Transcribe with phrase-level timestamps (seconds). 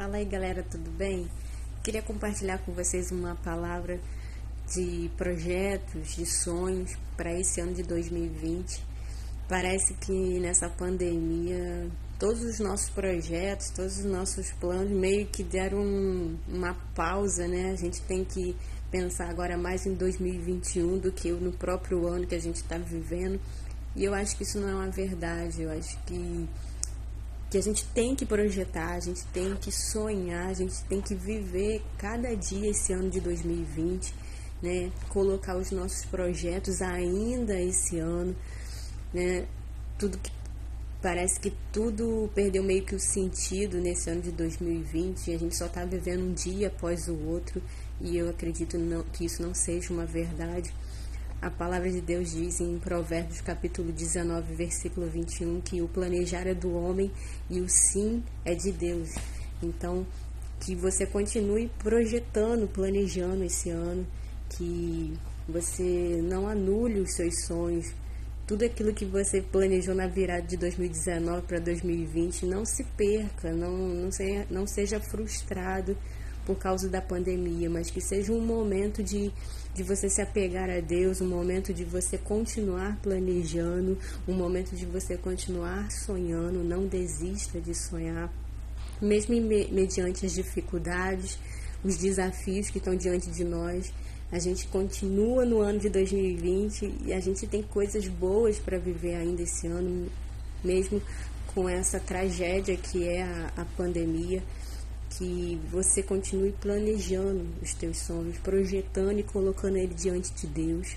[0.00, 1.28] Fala aí galera, tudo bem?
[1.84, 4.00] Queria compartilhar com vocês uma palavra
[4.74, 8.82] de projetos, de sonhos para esse ano de 2020.
[9.46, 11.86] Parece que nessa pandemia
[12.18, 15.84] todos os nossos projetos, todos os nossos planos meio que deram
[16.48, 17.70] uma pausa, né?
[17.70, 18.56] A gente tem que
[18.90, 23.38] pensar agora mais em 2021 do que no próprio ano que a gente está vivendo.
[23.94, 25.60] E eu acho que isso não é uma verdade.
[25.60, 26.48] Eu acho que
[27.50, 31.16] que a gente tem que projetar, a gente tem que sonhar, a gente tem que
[31.16, 34.14] viver cada dia esse ano de 2020,
[34.62, 34.92] né?
[35.08, 38.36] Colocar os nossos projetos ainda esse ano,
[39.12, 39.46] né?
[39.98, 40.30] Tudo que
[41.02, 45.56] parece que tudo perdeu meio que o sentido nesse ano de 2020 e a gente
[45.56, 47.60] só está vivendo um dia após o outro
[48.00, 50.72] e eu acredito não, que isso não seja uma verdade.
[51.42, 56.52] A palavra de Deus diz em Provérbios capítulo 19, versículo 21, que o planejar é
[56.52, 57.10] do homem
[57.48, 59.14] e o sim é de Deus.
[59.62, 60.06] Então,
[60.60, 64.06] que você continue projetando, planejando esse ano,
[64.50, 65.14] que
[65.48, 67.90] você não anule os seus sonhos.
[68.46, 73.72] Tudo aquilo que você planejou na virada de 2019 para 2020, não se perca, não,
[73.72, 75.96] não, seja, não seja frustrado
[76.44, 79.30] por causa da pandemia, mas que seja um momento de,
[79.74, 84.86] de você se apegar a Deus, um momento de você continuar planejando, um momento de
[84.86, 88.32] você continuar sonhando, não desista de sonhar,
[89.00, 91.38] mesmo mediante as dificuldades,
[91.84, 93.92] os desafios que estão diante de nós.
[94.32, 99.16] A gente continua no ano de 2020 e a gente tem coisas boas para viver
[99.16, 100.08] ainda esse ano,
[100.62, 101.02] mesmo
[101.52, 104.40] com essa tragédia que é a, a pandemia
[105.10, 110.96] que você continue planejando os teus sonhos, projetando e colocando ele diante de Deus.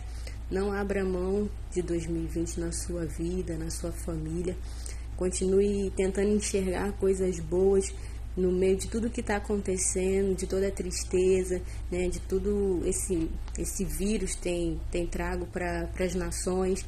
[0.51, 4.55] Não abra mão de 2020 na sua vida, na sua família.
[5.17, 7.93] Continue tentando enxergar coisas boas
[8.35, 11.61] no meio de tudo que está acontecendo, de toda a tristeza,
[11.91, 16.83] né, de tudo esse esse vírus tem tem trago para as nações,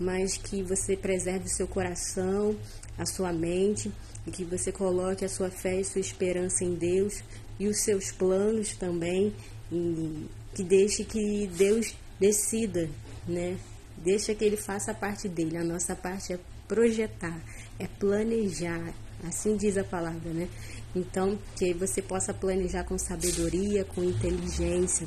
[0.00, 2.56] mas que você preserve o seu coração,
[2.96, 3.92] a sua mente
[4.26, 7.22] e que você coloque a sua fé e sua esperança em Deus
[7.58, 9.34] e os seus planos também
[9.70, 12.88] e que deixe que Deus decida,
[13.28, 13.58] né?
[13.98, 15.58] Deixa que ele faça a parte dele.
[15.58, 17.38] A nossa parte é projetar,
[17.78, 18.94] é planejar.
[19.22, 20.48] Assim diz a palavra, né?
[20.96, 25.06] Então, que você possa planejar com sabedoria, com inteligência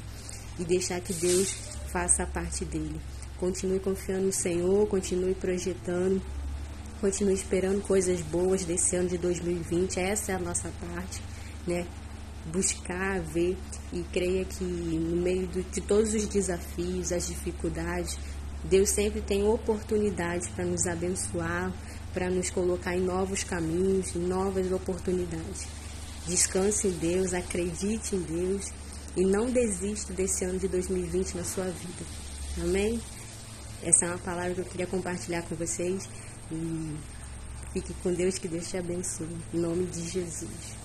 [0.60, 1.52] e deixar que Deus
[1.92, 3.02] faça a parte dele.
[3.44, 6.22] Continue confiando no Senhor, continue projetando
[7.02, 10.00] continue esperando coisas boas desse ano de 2020.
[10.00, 11.22] Essa é a nossa parte,
[11.68, 11.86] né?
[12.46, 13.58] Buscar, ver
[13.92, 18.18] e creia que no meio de todos os desafios, as dificuldades,
[18.64, 21.74] Deus sempre tem oportunidades para nos abençoar,
[22.14, 25.68] para nos colocar em novos caminhos, em novas oportunidades.
[26.25, 28.72] Descanse em Deus, acredite em Deus
[29.18, 32.06] e não desista desse ano de 2020 na sua vida.
[32.64, 33.02] Amém?
[33.86, 36.10] Essa é uma palavra que eu queria compartilhar com vocês.
[36.52, 36.96] E
[37.74, 39.38] fique com Deus, que Deus te abençoe.
[39.54, 40.83] Em nome de Jesus.